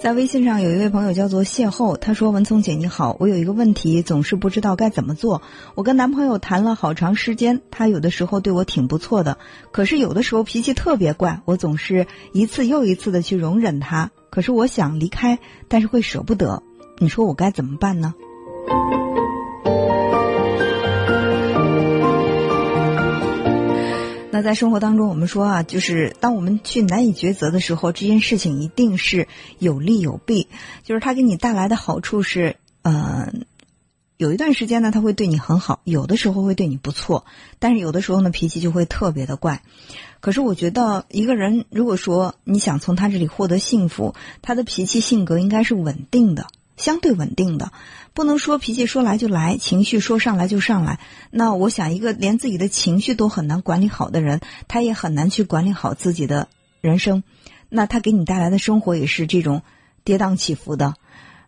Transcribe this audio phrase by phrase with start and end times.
[0.00, 5.42] 在微信上有一位朋友叫做邂逅，他说：“文聪姐你好，我有一个问题，总是不知道该怎么做。
[5.74, 9.38] 我跟男朋友谈了好长时间，他有的时候对我挺不错的，
[9.72, 14.12] 可是有的时候脾气特别怪，我总是一次又一次的去容忍他。
[14.30, 16.62] 可是我想离开，但是会舍不得。
[16.98, 18.14] 你说我该怎么办呢？”
[24.38, 29.26] 那在生活当中，我们说啊，就是当我们去难以抉择的时候，这件事情一定是
[29.58, 30.46] 有利有弊。
[30.84, 33.32] 就是它给你带来的好处是，呃，
[34.16, 37.24] 有一段时间呢，他会对你很好，有的时候会对你不错，
[37.58, 39.64] 但是有的时候呢，脾气就会特别的怪。
[40.20, 46.46] 可是我觉得，一个人如果说你想从他这里获得幸福，他的脾气性格应该是稳定的。
[46.78, 47.72] 相对稳定的，
[48.14, 50.98] 不能说脾气说来就来，情绪说上来就上来。
[51.30, 56.48] 那我想，一个连自己的情绪都很难管理好的人，他也很难去管理好自己的
[56.80, 57.22] 人生。
[57.68, 59.62] 那他给你带来的生活也是这种
[60.04, 60.94] 跌宕起伏的。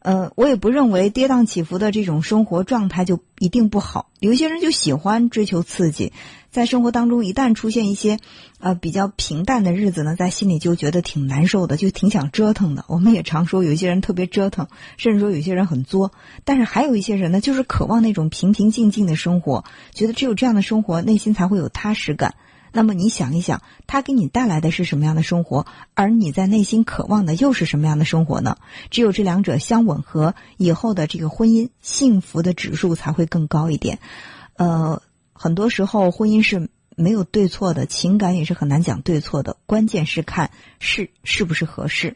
[0.00, 4.10] 呃，我也不认为跌宕起伏的这种生活状态就一定不好。
[4.20, 6.12] 有一些人就喜欢追求刺激，
[6.50, 8.18] 在生活当中一旦出现一些，
[8.60, 12.84] 呃，比较平淡的日子呢，在心里就觉得挺难受的，就挺想折腾的。
[12.88, 16.12] 我们也常说有一些人特别折腾，甚至说有些人很作。
[16.44, 22.34] 但是还有一些人呢，就是渴望那种平平静静的生活，觉得只有这样的生活，内心才会有踏实感。
[22.72, 28.56] 那么你想一想，他给你带来的是什么样的生活，而你在内心渴望的又是什么样的生活呢？
[28.90, 33.98] 只有这两者相吻合，以后的这个婚姻幸福的指数才会更高一点。
[34.56, 35.02] 呃，
[35.32, 42.06] 很多时候婚姻是没有对错的，情感也是很难讲对错的，关键是看是是不是合适。